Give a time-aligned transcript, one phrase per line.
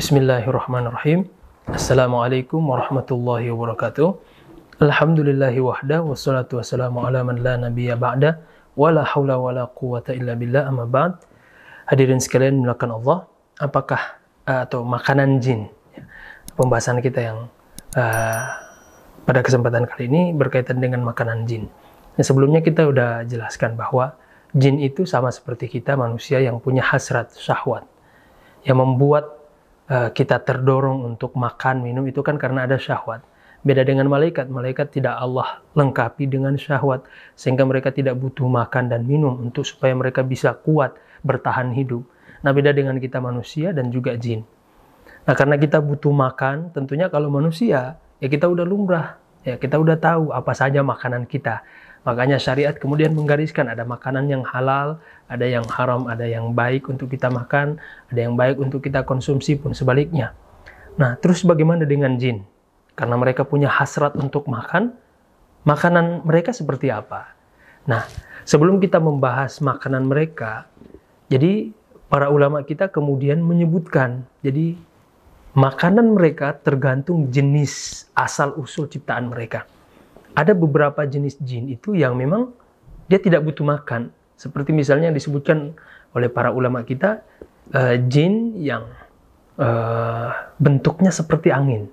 [0.00, 1.28] Bismillahirrahmanirrahim.
[1.68, 4.16] Assalamualaikum warahmatullahi wabarakatuh.
[4.80, 8.40] Alhamdulillahi wahda wassalatu wassalamu ala man la nabiyya ba'da
[8.80, 11.20] wala haula wala quwata illa billah amma ba'd.
[11.84, 13.28] Hadirin sekalian mulakan Allah,
[13.60, 14.16] apakah
[14.48, 15.68] uh, atau makanan jin?
[16.56, 17.52] Pembahasan kita yang
[17.92, 18.40] uh,
[19.28, 21.68] pada kesempatan kali ini berkaitan dengan makanan jin.
[22.16, 24.16] Nah, sebelumnya kita sudah jelaskan bahwa
[24.56, 27.84] jin itu sama seperti kita manusia yang punya hasrat syahwat
[28.64, 29.39] yang membuat
[29.90, 33.26] Eh, kita terdorong untuk makan minum itu kan karena ada syahwat.
[33.66, 37.02] Beda dengan malaikat, malaikat tidak Allah lengkapi dengan syahwat
[37.34, 40.94] sehingga mereka tidak butuh makan dan minum untuk supaya mereka bisa kuat
[41.26, 42.06] bertahan hidup.
[42.46, 44.46] Nah, beda dengan kita manusia dan juga jin.
[45.26, 49.98] Nah, karena kita butuh makan, tentunya kalau manusia ya kita udah lumrah, ya kita udah
[49.98, 51.66] tahu apa saja makanan kita.
[52.00, 54.96] Makanya syariat kemudian menggariskan ada makanan yang halal,
[55.28, 57.76] ada yang haram, ada yang baik untuk kita makan,
[58.08, 60.32] ada yang baik untuk kita konsumsi pun sebaliknya.
[60.96, 62.40] Nah, terus bagaimana dengan jin?
[62.96, 64.96] Karena mereka punya hasrat untuk makan,
[65.68, 67.36] makanan mereka seperti apa?
[67.84, 68.08] Nah,
[68.48, 70.64] sebelum kita membahas makanan mereka,
[71.28, 71.68] jadi
[72.08, 74.72] para ulama kita kemudian menyebutkan, jadi
[75.52, 79.68] makanan mereka tergantung jenis asal usul ciptaan mereka
[80.34, 82.54] ada beberapa jenis jin itu yang memang
[83.10, 84.14] dia tidak butuh makan.
[84.38, 85.74] Seperti misalnya yang disebutkan
[86.16, 87.20] oleh para ulama kita,
[87.74, 88.86] uh, jin yang
[89.58, 91.90] uh, bentuknya seperti angin.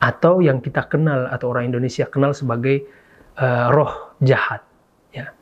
[0.00, 2.84] Atau yang kita kenal atau orang Indonesia kenal sebagai
[3.38, 4.64] uh, roh jahat.
[5.12, 5.32] Ya.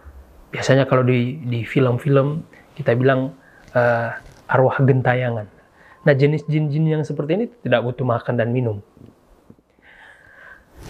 [0.51, 2.43] Biasanya kalau di, film-film
[2.75, 3.34] kita bilang
[3.75, 4.15] uh,
[4.51, 5.47] arwah gentayangan.
[6.06, 8.81] Nah jenis jin-jin yang seperti ini tidak butuh makan dan minum.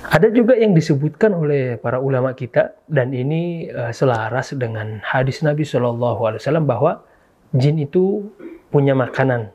[0.06, 5.66] Ada juga yang disebutkan oleh para ulama kita dan ini uh, selaras dengan hadis Nabi
[5.66, 7.02] Shallallahu Alaihi Wasallam bahwa
[7.50, 8.30] jin itu
[8.70, 9.50] punya makanan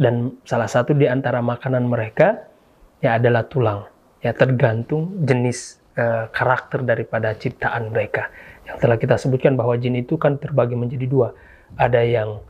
[0.00, 2.40] dan salah satu di antara makanan mereka
[3.04, 3.84] ya adalah tulang.
[4.24, 8.32] Ya tergantung jenis uh, karakter daripada ciptaan mereka.
[8.64, 11.36] Yang telah kita sebutkan bahwa jin itu kan terbagi menjadi dua.
[11.76, 12.40] Ada yang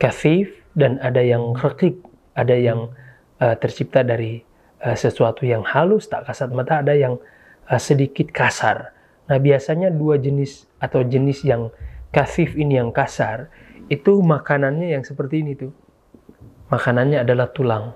[0.00, 2.00] kafif dan ada yang rekik.
[2.32, 2.88] Ada yang
[3.42, 4.40] uh, tercipta dari
[4.82, 7.20] uh, sesuatu yang halus tak kasat mata ada yang
[7.68, 8.92] uh, sedikit kasar.
[9.26, 11.72] Nah biasanya dua jenis atau jenis yang
[12.14, 13.50] kasif ini yang kasar
[13.86, 15.72] itu makanannya yang seperti ini tuh.
[16.66, 17.94] Makanannya adalah tulang.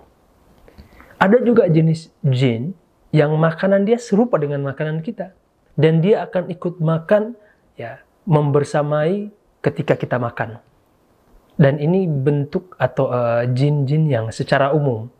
[1.19, 2.73] Ada juga jenis jin
[3.11, 5.35] yang makanan dia serupa dengan makanan kita
[5.75, 7.35] dan dia akan ikut makan
[7.75, 9.29] ya membersamai
[9.61, 10.63] ketika kita makan.
[11.61, 15.13] Dan ini bentuk atau eh, jin-jin uh, yang secara umum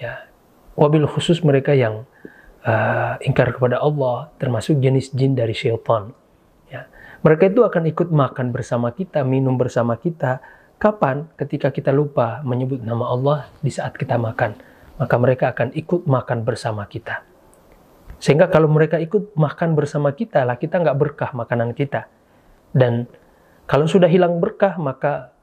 [0.00, 0.24] ya
[0.74, 2.06] wabil khusus mereka yang
[2.66, 6.10] uh, ingkar kepada Allah termasuk jenis jin dari syaitan.
[6.68, 6.90] Ya.
[7.22, 10.42] Mereka itu akan ikut makan bersama kita minum bersama kita.
[10.78, 11.30] Kapan?
[11.38, 14.58] Ketika kita lupa menyebut nama Allah di saat kita makan.
[14.94, 17.26] Maka mereka akan ikut makan bersama kita.
[18.22, 22.06] Sehingga kalau mereka ikut makan bersama kita lah kita nggak berkah makanan kita.
[22.70, 23.10] Dan
[23.66, 25.33] kalau sudah hilang berkah maka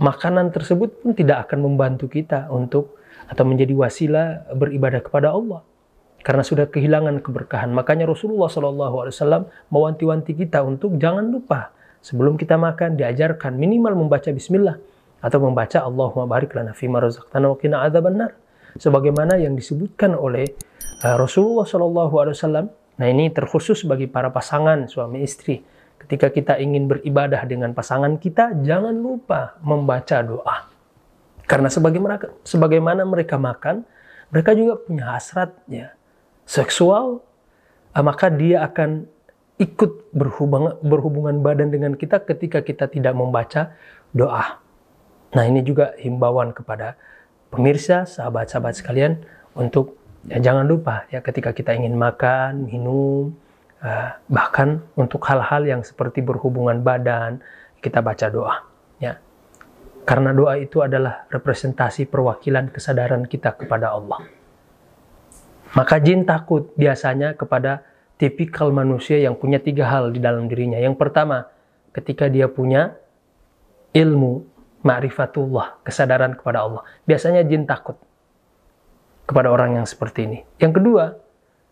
[0.00, 5.64] makanan tersebut pun tidak akan membantu kita untuk atau menjadi wasilah beribadah kepada Allah
[6.24, 7.70] karena sudah kehilangan keberkahan.
[7.70, 14.80] Makanya Rasulullah SAW mewanti-wanti kita untuk jangan lupa sebelum kita makan diajarkan minimal membaca Bismillah
[15.20, 18.36] atau membaca Allahumma barik lana fima razaqtana wa qina adzabannar.
[18.74, 20.44] Sebagaimana yang disebutkan oleh
[21.06, 22.66] uh, Rasulullah SAW.
[22.94, 25.62] Nah ini terkhusus bagi para pasangan suami istri.
[26.00, 30.68] Ketika kita ingin beribadah dengan pasangan kita, jangan lupa membaca doa.
[31.44, 33.84] Karena sebagaimana, sebagaimana mereka makan,
[34.32, 35.96] mereka juga punya hasratnya
[36.44, 37.24] seksual,
[37.96, 39.08] ah, maka dia akan
[39.60, 43.72] ikut berhubungan, berhubungan badan dengan kita ketika kita tidak membaca
[44.10, 44.58] doa.
[45.34, 46.98] Nah ini juga himbauan kepada
[47.54, 49.22] pemirsa, sahabat-sahabat sekalian
[49.54, 53.36] untuk ya jangan lupa ya ketika kita ingin makan, minum,
[54.32, 57.44] bahkan untuk hal-hal yang seperti berhubungan badan
[57.84, 58.64] kita baca doa.
[58.96, 59.20] Ya,
[60.08, 64.24] karena doa itu adalah representasi perwakilan kesadaran kita kepada Allah.
[65.74, 67.82] Maka jin takut biasanya kepada
[68.16, 70.78] tipikal manusia yang punya tiga hal di dalam dirinya.
[70.78, 71.50] Yang pertama,
[71.90, 72.94] ketika dia punya
[73.90, 74.46] ilmu,
[74.86, 76.82] ma'rifatullah, kesadaran kepada Allah.
[77.04, 77.98] Biasanya jin takut
[79.26, 80.38] kepada orang yang seperti ini.
[80.62, 81.04] Yang kedua,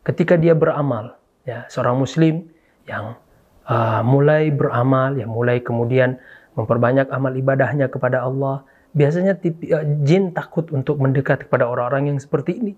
[0.03, 2.47] ketika dia beramal, ya seorang muslim
[2.87, 3.19] yang
[3.67, 6.19] uh, mulai beramal, ya mulai kemudian
[6.59, 8.67] memperbanyak amal ibadahnya kepada Allah.
[8.93, 12.73] Biasanya tipi, uh, jin takut untuk mendekat kepada orang-orang yang seperti ini.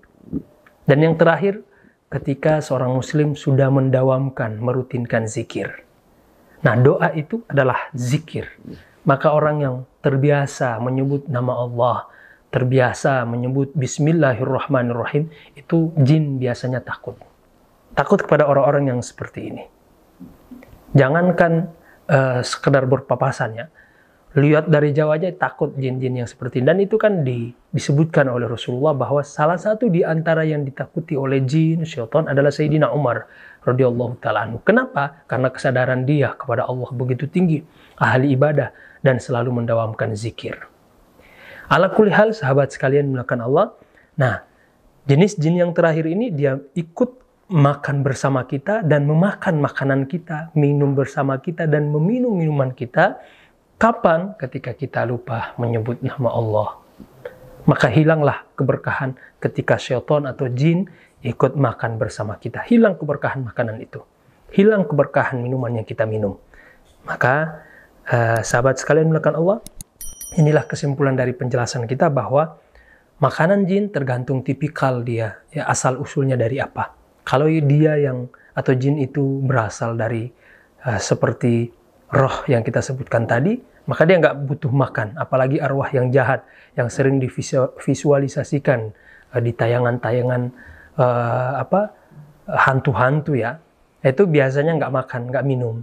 [0.85, 1.65] Dan yang terakhir,
[2.13, 5.83] ketika seorang muslim sudah mendawamkan, merutinkan zikir.
[6.63, 8.49] Nah, doa itu adalah zikir.
[9.05, 12.09] Maka orang yang terbiasa menyebut nama Allah,
[12.49, 15.29] terbiasa menyebut Bismillahirrahmanirrahim,
[15.59, 17.21] itu jin biasanya takut.
[17.95, 19.65] Takut kepada orang-orang yang seperti ini.
[20.95, 21.71] Jangankan
[22.11, 23.67] uh, sekedar berpapasan ya,
[24.35, 26.67] lihat dari jauh aja takut jin-jin yang seperti ini.
[26.67, 31.43] Dan itu kan di, disebutkan oleh Rasulullah bahwa salah satu di antara yang ditakuti oleh
[31.47, 33.31] jin, syaitan adalah Sayyidina Umar
[33.63, 35.25] radhiyallahu taala Kenapa?
[35.31, 37.63] Karena kesadaran dia kepada Allah begitu tinggi,
[37.95, 38.75] ahli ibadah
[39.07, 40.59] dan selalu mendawamkan zikir.
[41.71, 43.73] Ala kulli hal sahabat sekalian melakukan Allah.
[44.21, 44.45] Nah,
[45.09, 50.97] jenis jin yang terakhir ini dia ikut makan bersama kita dan memakan makanan kita, minum
[50.97, 53.21] bersama kita dan meminum minuman kita
[53.75, 54.39] Kapan?
[54.39, 56.69] Ketika kita lupa menyebut nama Allah.
[57.67, 60.87] Maka hilanglah keberkahan ketika syaitan atau jin
[61.27, 62.63] ikut makan bersama kita.
[62.65, 64.05] Hilang keberkahan makanan itu.
[64.55, 66.39] Hilang keberkahan minuman yang kita minum.
[67.03, 67.65] Maka
[68.07, 69.59] uh, sahabat sekalian melakukan Allah,
[70.39, 72.57] inilah kesimpulan dari penjelasan kita bahwa
[73.19, 77.04] makanan jin tergantung tipikal dia, ya asal usulnya dari apa.
[77.25, 80.31] Kalau dia yang atau jin itu berasal dari
[80.85, 81.73] uh, seperti
[82.13, 85.17] roh yang kita sebutkan tadi, maka dia nggak butuh makan.
[85.19, 86.45] Apalagi arwah yang jahat,
[86.79, 88.93] yang sering divisualisasikan
[89.35, 90.43] uh, di tayangan-tayangan
[91.01, 91.91] uh, apa
[92.45, 93.59] hantu-hantu ya,
[94.05, 95.77] itu biasanya nggak makan, nggak minum.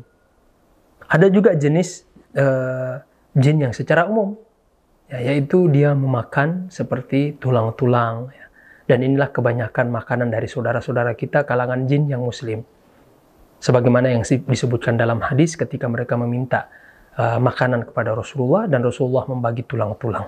[1.10, 2.06] Ada juga jenis
[2.38, 3.02] uh,
[3.36, 4.38] jin yang secara umum,
[5.12, 8.32] ya, yaitu dia memakan seperti tulang-tulang.
[8.92, 12.60] Dan inilah kebanyakan makanan dari saudara-saudara kita kalangan jin yang muslim
[13.64, 16.68] sebagaimana yang disebutkan dalam hadis ketika mereka meminta
[17.16, 20.28] uh, makanan kepada Rasulullah dan Rasulullah membagi tulang-tulang.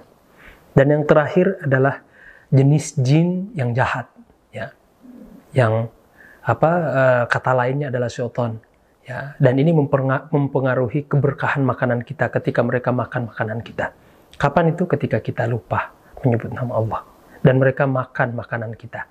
[0.71, 2.07] Dan yang terakhir adalah
[2.56, 4.07] jenis jin yang jahat,
[4.56, 4.71] ya,
[5.51, 5.92] yang
[6.48, 8.63] apa uh, kata lainnya adalah syaitan,
[9.04, 9.36] ya.
[9.44, 13.92] Dan ini mempengaruhi keberkahan makanan kita ketika mereka makan makanan kita.
[14.39, 14.88] Kapan itu?
[14.88, 15.92] Ketika kita lupa
[16.24, 17.12] menyebut nama Allah
[17.43, 19.05] dan mereka makan makanan kita.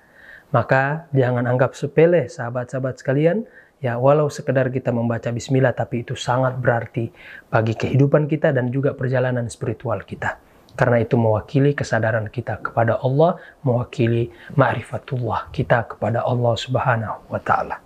[0.53, 3.45] Maka jangan anggap sepele sahabat-sahabat sekalian
[3.83, 7.11] Ya, walau sekedar kita membaca bismillah tapi itu sangat berarti
[7.51, 10.39] bagi kehidupan kita dan juga perjalanan spiritual kita.
[10.79, 17.83] Karena itu mewakili kesadaran kita kepada Allah, mewakili ma'rifatullah kita kepada Allah Subhanahu wa taala.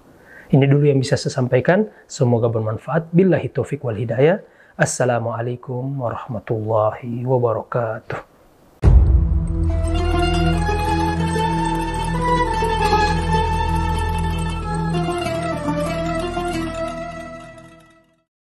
[0.54, 1.90] Ini dulu yang bisa saya sampaikan.
[2.06, 3.10] Semoga bermanfaat.
[3.10, 4.38] Billahi taufik wal hidayah.
[4.78, 8.37] Assalamualaikum warahmatullahi wabarakatuh.